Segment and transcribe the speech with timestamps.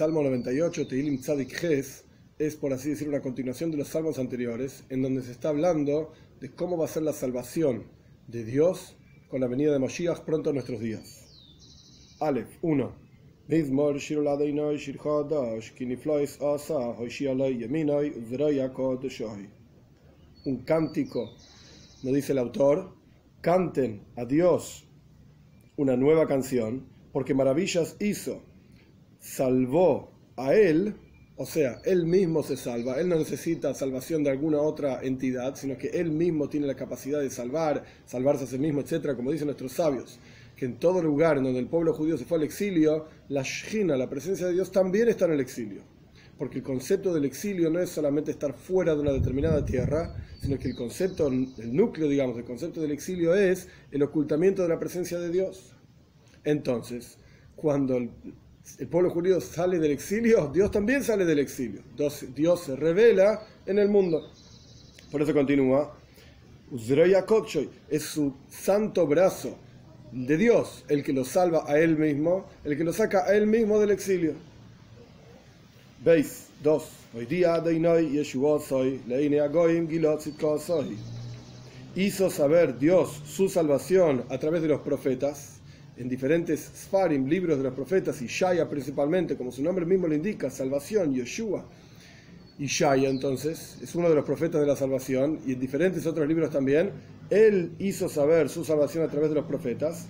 [0.00, 2.06] Salmo 98, Teilim Tzadik Ches,
[2.38, 6.14] es por así decir una continuación de los salmos anteriores, en donde se está hablando
[6.40, 7.84] de cómo va a ser la salvación
[8.26, 8.96] de Dios
[9.28, 12.16] con la venida de Moshiach pronto en nuestros días.
[12.18, 12.96] Aleph 1.
[20.46, 21.34] Un cántico,
[22.02, 22.94] nos dice el autor,
[23.42, 24.88] canten a Dios
[25.76, 28.40] una nueva canción, porque maravillas hizo,
[29.20, 30.94] salvó a Él,
[31.36, 35.78] o sea, Él mismo se salva, Él no necesita salvación de alguna otra entidad, sino
[35.78, 39.46] que Él mismo tiene la capacidad de salvar, salvarse a sí mismo, etc., como dicen
[39.46, 40.18] nuestros sabios,
[40.56, 44.10] que en todo lugar donde el pueblo judío se fue al exilio, la Shina, la
[44.10, 45.82] presencia de Dios, también está en el exilio.
[46.36, 50.58] Porque el concepto del exilio no es solamente estar fuera de una determinada tierra, sino
[50.58, 54.78] que el concepto, el núcleo, digamos, el concepto del exilio es el ocultamiento de la
[54.78, 55.74] presencia de Dios.
[56.44, 57.18] Entonces,
[57.56, 58.10] cuando el,
[58.88, 61.82] pueblo judío sale del exilio, Dios también sale del exilio.
[62.34, 64.30] Dios, se revela en el mundo.
[65.10, 65.96] Por eso continúa.
[67.88, 69.56] Es su santo brazo
[70.12, 73.46] de Dios el que lo salva a él mismo, el que lo saca a él
[73.46, 74.34] mismo del exilio.
[76.04, 76.88] Veis, dos.
[77.12, 77.62] Hoy día.
[81.96, 85.59] Hizo saber Dios su salvación a través de los profetas
[86.00, 90.14] en diferentes Sfarim, libros de los profetas, y Shaya principalmente, como su nombre mismo lo
[90.14, 91.66] indica, salvación, Yeshua.
[92.58, 96.26] Y Shaya entonces es uno de los profetas de la salvación, y en diferentes otros
[96.26, 96.90] libros también,
[97.28, 100.08] él hizo saber su salvación a través de los profetas.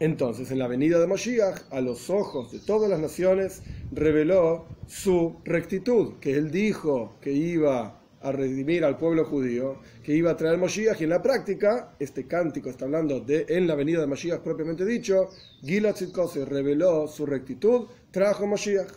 [0.00, 5.36] Entonces, en la venida de Moshiach, a los ojos de todas las naciones, reveló su
[5.44, 10.58] rectitud, que él dijo que iba a redimir al pueblo judío, que iba a traer
[10.58, 14.40] Moshiach, y en la práctica, este cántico está hablando de en la venida de Moshiach
[14.40, 15.30] propiamente dicho,
[15.62, 18.92] Gilad se reveló su rectitud, trajo Moshiach.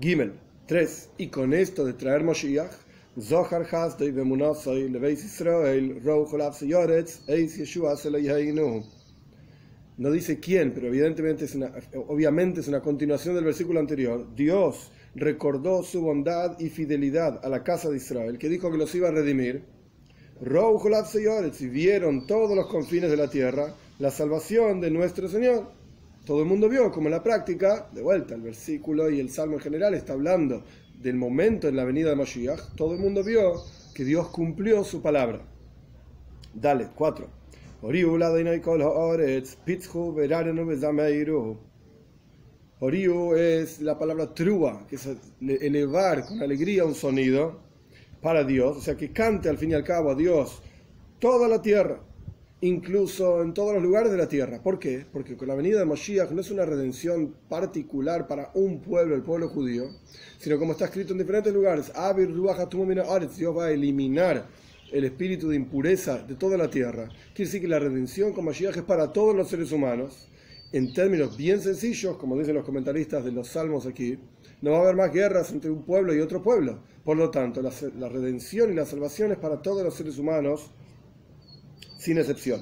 [0.00, 0.32] Gimel
[0.66, 1.10] 3.
[1.18, 2.72] Y con esto de traer Moshiach,
[3.18, 7.94] Zohar Hasdei Bemunasai Leveis Israel, Yoretz, Eis Yeshua
[9.96, 11.72] No dice quién, pero evidentemente es una,
[12.08, 14.26] obviamente es una continuación del versículo anterior.
[14.34, 18.94] Dios recordó su bondad y fidelidad a la casa de Israel, que dijo que los
[18.94, 19.64] iba a redimir,
[21.60, 25.70] y vieron todos los confines de la tierra la salvación de nuestro Señor.
[26.26, 29.54] Todo el mundo vio como en la práctica, de vuelta, el versículo y el salmo
[29.54, 30.62] en general está hablando
[31.00, 33.62] del momento en la venida de Mashiach, todo el mundo vio
[33.94, 35.40] que Dios cumplió su palabra.
[36.52, 37.26] Dale, 4.
[42.78, 45.08] Oriu es la palabra trua, que es
[45.40, 47.58] elevar con alegría un sonido
[48.20, 50.60] para Dios, o sea, que cante al fin y al cabo a Dios
[51.18, 52.02] toda la tierra,
[52.60, 54.62] incluso en todos los lugares de la tierra.
[54.62, 55.06] ¿Por qué?
[55.10, 59.22] Porque con la venida de Moshiach no es una redención particular para un pueblo, el
[59.22, 59.88] pueblo judío,
[60.36, 61.90] sino como está escrito en diferentes lugares,
[63.36, 64.48] Dios va a eliminar
[64.92, 67.08] el espíritu de impureza de toda la tierra.
[67.34, 70.28] Quiere decir que la redención con Moshiach es para todos los seres humanos
[70.76, 74.18] en términos bien sencillos, como dicen los comentaristas de los salmos aquí,
[74.60, 76.80] no va a haber más guerras entre un pueblo y otro pueblo.
[77.02, 80.70] Por lo tanto, la, redención y la salvación es para todos los seres humanos,
[81.98, 82.60] sin excepción.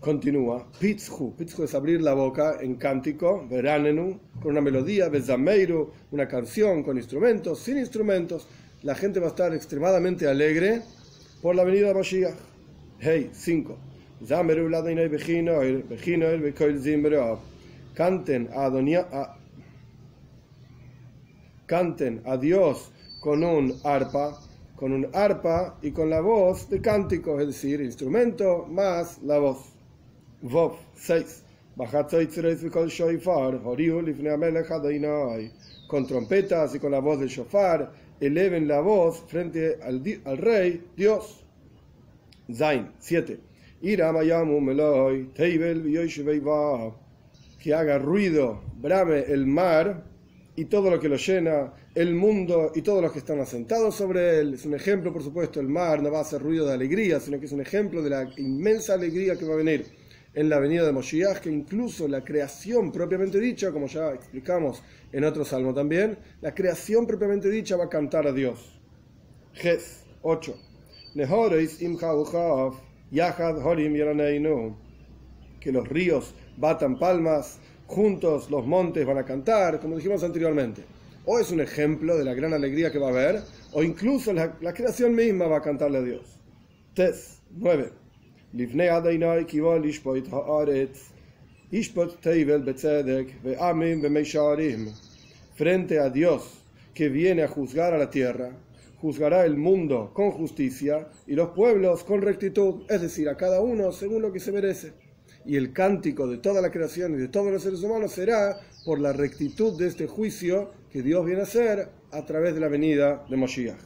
[0.00, 6.26] Continúa, Pitzhu, Pitzhu es abrir la boca en cántico, veranenu, con una melodía, bezameiru, una
[6.26, 8.48] canción con instrumentos, sin instrumentos.
[8.82, 10.82] La gente va a estar extremadamente alegre
[11.42, 12.34] por la venida de Mashiach.
[12.98, 13.89] Hey, 5.
[17.94, 19.36] Canten a,
[21.66, 22.92] canten a Dios
[23.22, 24.38] con un arpa,
[24.76, 29.72] con un arpa y con la voz de cántico, es decir, instrumento más la voz.
[30.42, 31.42] Vov 6.
[35.88, 40.88] Con trompetas y con la voz del shofar, eleven la voz frente al, al rey
[40.94, 41.42] Dios.
[42.52, 43.49] Zain 7
[47.62, 50.04] que haga ruido, brame el mar
[50.56, 54.40] y todo lo que lo llena, el mundo y todos los que están asentados sobre
[54.40, 54.54] él.
[54.54, 57.38] Es un ejemplo, por supuesto, el mar no va a hacer ruido de alegría, sino
[57.38, 59.86] que es un ejemplo de la inmensa alegría que va a venir
[60.34, 65.24] en la venida de Moshiach, que incluso la creación propiamente dicha, como ya explicamos en
[65.24, 68.80] otro salmo también, la creación propiamente dicha va a cantar a Dios.
[69.54, 70.56] Ges 8.
[73.10, 73.56] Yahad
[75.60, 80.82] que los ríos batan palmas, juntos los montes van a cantar, como dijimos anteriormente.
[81.26, 83.42] O es un ejemplo de la gran alegría que va a haber,
[83.72, 86.38] o incluso la, creación misma va a cantarle a Dios.
[86.94, 87.92] Tes 9.
[91.72, 94.92] Ishpot Teivel Betzedek Ve'amim Ve'meisharim.
[95.54, 98.50] Frente a Dios que viene a juzgar a la tierra,
[99.00, 103.92] juzgará el mundo con justicia y los pueblos con rectitud, es decir, a cada uno
[103.92, 104.92] según lo que se merece.
[105.46, 109.00] Y el cántico de toda la creación y de todos los seres humanos será por
[109.00, 113.24] la rectitud de este juicio que Dios viene a hacer a través de la venida
[113.30, 113.80] de Moshiach.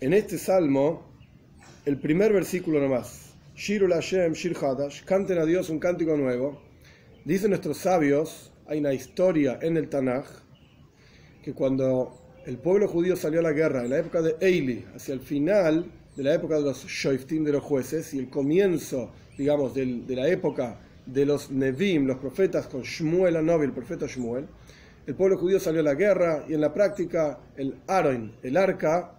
[0.00, 1.02] En este salmo,
[1.84, 6.62] el primer versículo nomás, Shirul Hashem, Shir Hadash, canten a Dios un cántico nuevo.
[7.24, 10.26] Dicen nuestros sabios, hay una historia en el Tanaj,
[11.42, 12.20] que cuando
[12.50, 15.86] el pueblo judío salió a la guerra en la época de Eili, hacia el final
[16.16, 20.26] de la época de los Shoiftim, de los jueces, y el comienzo, digamos, de la
[20.26, 24.48] época de los Nevim, los profetas, con Shmuel Anobi, el profeta Shmuel,
[25.06, 29.12] el pueblo judío salió a la guerra y en la práctica el Aron, el arca,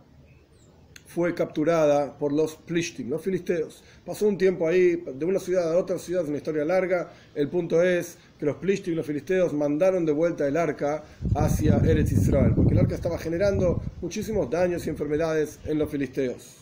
[1.14, 3.84] fue capturada por los Plishtim, los filisteos.
[4.06, 7.12] Pasó un tiempo ahí, de una ciudad a otra ciudad, es una historia larga.
[7.36, 11.04] El punto es que los Plishtim, los filisteos, mandaron de vuelta el arca
[11.36, 16.58] hacia Eretz Israel, porque el arca estaba generando muchísimos daños y enfermedades en los filisteos.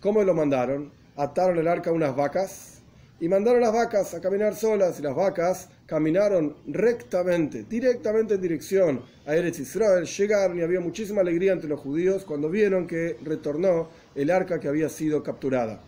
[0.00, 0.92] ¿Cómo lo mandaron?
[1.16, 2.79] Ataron el arca a unas vacas
[3.20, 9.02] y mandaron las vacas a caminar solas y las vacas caminaron rectamente, directamente en dirección
[9.26, 13.90] a Eretz Israel, llegaron y había muchísima alegría entre los judíos cuando vieron que retornó
[14.14, 15.80] el arca que había sido capturada.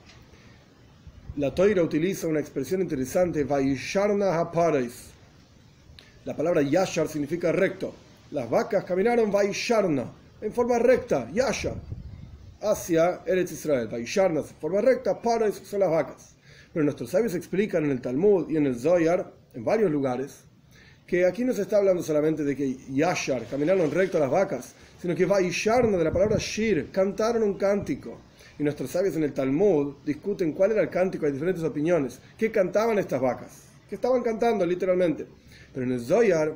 [1.37, 5.06] La Toira utiliza una expresión interesante, Vaisharna Haparais.
[6.26, 7.94] La palabra Yashar significa recto.
[8.31, 10.05] Las vacas caminaron Vaisharna,
[10.43, 11.76] en forma recta, Yashar,
[12.61, 13.88] hacia Eretz Israel.
[13.88, 16.32] Vaisharna, en forma recta, Parais son las vacas.
[16.73, 20.45] Pero nuestros sabios explican en el Talmud y en el Zoyar, en varios lugares,
[21.07, 25.15] que aquí no se está hablando solamente de que Yashar caminaron recto las vacas, sino
[25.15, 28.19] que Vaisharna, de la palabra Shir, cantaron un cántico.
[28.59, 32.21] Y nuestros sabios en el Talmud discuten cuál era el cántico, hay diferentes opiniones.
[32.39, 33.65] ¿Qué cantaban estas vacas?
[33.89, 35.27] Que estaban cantando literalmente.
[35.75, 36.55] Pero en el Zoyar,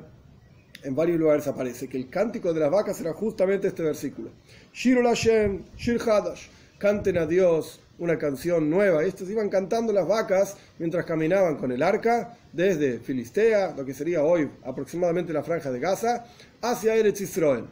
[0.82, 4.30] en varios lugares aparece que el cántico de las vacas era justamente este versículo.
[4.72, 6.46] Shirul Hashem, Shir Hadash.
[6.78, 9.04] Canten a Dios una canción nueva.
[9.04, 14.22] Estos iban cantando las vacas mientras caminaban con el arca desde Filistea, lo que sería
[14.22, 16.24] hoy aproximadamente la franja de Gaza,
[16.60, 17.64] hacia Eretz Israel.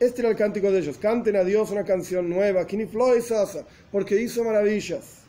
[0.00, 0.98] Este era el cántico de ellos.
[0.98, 2.66] Canten a Dios una canción nueva,
[3.92, 5.22] porque hizo maravillas.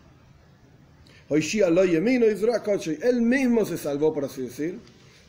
[3.04, 4.80] Él mismo se salvó, por así decir,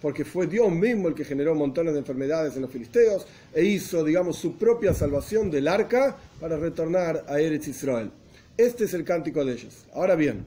[0.00, 4.02] porque fue Dios mismo el que generó montones de enfermedades en los filisteos e hizo,
[4.02, 8.10] digamos, su propia salvación del arca para retornar a Eretz Israel.
[8.56, 9.84] Este es el cántico de ellos.
[9.94, 10.46] Ahora bien,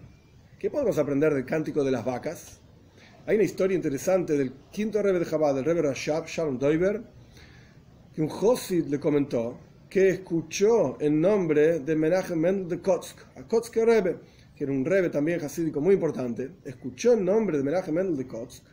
[0.60, 2.62] ¿qué podemos aprender del cántico de las vacas?
[3.26, 7.02] Hay una historia interesante del quinto rebe de Jabal, del rebe Rashab, Sharon Doiber,
[8.16, 9.60] que un Josid le comentó
[9.90, 14.20] que escuchó en nombre de Menachem Mendel de Kotsk, a Kotsk Rebbe,
[14.56, 18.26] que era un rebe también hasídico muy importante, escuchó en nombre de Menachem Mendel de
[18.26, 18.64] Kotsk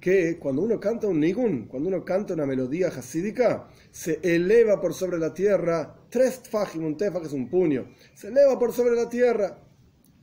[0.00, 4.94] que cuando uno canta un nigun, cuando uno canta una melodía hasídica, se eleva por
[4.94, 9.08] sobre la tierra, tres tfajim, un tefaj es un puño, se eleva por sobre la
[9.08, 9.58] tierra,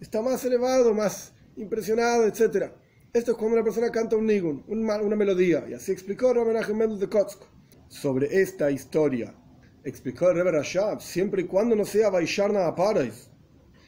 [0.02, 2.72] está más elevado, más impresionado, etc.
[3.14, 7.00] Esto es cuando una persona canta un nigun, una, melodía, y así explicó Rabbi Mendel
[7.00, 7.44] de Kotsk
[7.88, 9.36] sobre esta historia.
[9.84, 13.30] Explicó el Rebbe Rashab, siempre y cuando no sea Vaisharna Aparais,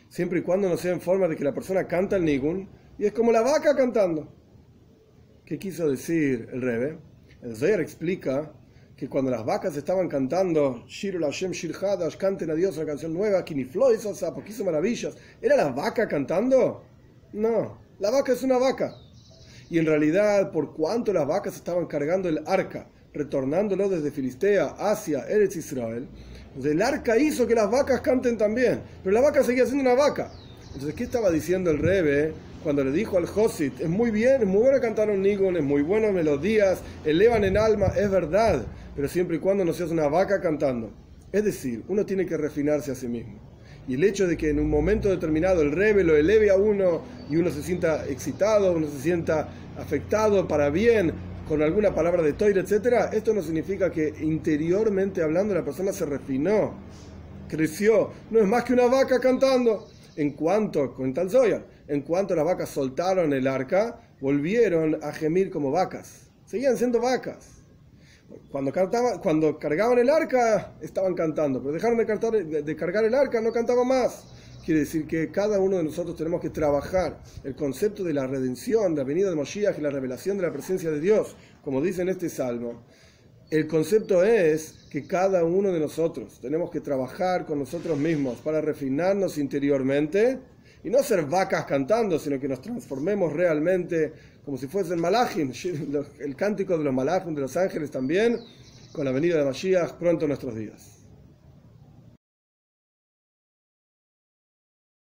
[0.07, 3.05] siempre y cuando no sea en forma de que la persona canta el nigun, y
[3.05, 4.38] es como la vaca cantando.
[5.49, 6.99] ¿Qué quiso decir el Rebe?
[7.41, 8.51] El Zohar explica
[8.95, 13.15] que cuando las vacas estaban cantando Shirul Hashem Shir Hadash, canten a Dios una canción
[13.15, 16.83] nueva, Kinifloisosa, porque hizo maravillas, ¿era la vaca cantando?
[17.33, 18.93] No, la vaca es una vaca.
[19.71, 25.27] Y en realidad, por cuanto las vacas estaban cargando el arca, retornándolo desde Filistea hacia
[25.27, 26.07] Eretz Israel,
[26.63, 30.31] el arca hizo que las vacas canten también, pero la vaca seguía siendo una vaca.
[30.73, 33.79] Entonces, ¿qué estaba diciendo el Rebe cuando le dijo al Josit?
[33.79, 37.57] Es muy bien, es muy bueno cantar un nigun, es muy buenas melodías, elevan en
[37.57, 40.91] alma, es verdad, pero siempre y cuando no seas una vaca cantando.
[41.31, 43.39] Es decir, uno tiene que refinarse a sí mismo.
[43.87, 47.01] Y el hecho de que en un momento determinado el Rebe lo eleve a uno
[47.29, 51.13] y uno se sienta excitado, uno se sienta afectado para bien
[51.47, 56.05] con alguna palabra de toire, etc., esto no significa que interiormente hablando la persona se
[56.05, 56.75] refinó,
[57.47, 58.11] creció.
[58.29, 62.45] No es más que una vaca cantando en cuanto, cuenta el Zoya, en cuanto las
[62.45, 66.29] vacas soltaron el arca, volvieron a gemir como vacas.
[66.45, 67.63] Seguían siendo vacas.
[68.51, 68.71] Cuando,
[69.21, 73.87] cuando cargaban el arca, estaban cantando, pero dejaron de, de cargar el arca, no cantaban
[73.87, 74.23] más.
[74.63, 78.93] Quiere decir que cada uno de nosotros tenemos que trabajar el concepto de la redención,
[78.93, 82.03] de la venida de Moshiach y la revelación de la presencia de Dios, como dice
[82.03, 82.83] en este salmo.
[83.49, 88.61] El concepto es que cada uno de nosotros tenemos que trabajar con nosotros mismos para
[88.61, 90.37] refinarnos interiormente
[90.83, 94.13] y no ser vacas cantando, sino que nos transformemos realmente
[94.45, 95.51] como si fuesen malachim,
[96.19, 98.39] el cántico de los malachim, de los ángeles también,
[98.91, 100.98] con la venida de Mashiach pronto en nuestros días.